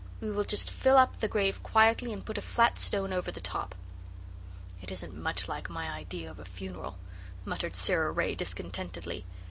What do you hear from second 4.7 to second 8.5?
"It isn't much like my idea of a funeral," muttered Sara Ray